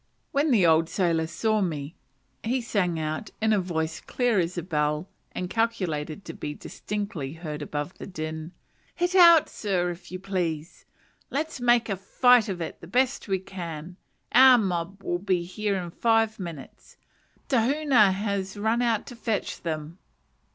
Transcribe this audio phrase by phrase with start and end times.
[0.31, 1.93] When the old sailor saw me,
[2.43, 7.33] he "sang out," in a voice clear as a bell, and calculated to be distinctly
[7.33, 8.51] heard above the din:
[8.95, 10.85] "Hit out, sir, if you please;
[11.29, 13.95] let's make a fight of it the best we can;
[14.31, 16.97] our mob will be here in five minutes;
[17.47, 19.99] Tahuna has run to fetch them."